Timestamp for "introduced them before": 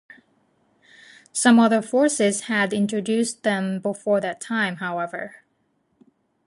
2.73-4.19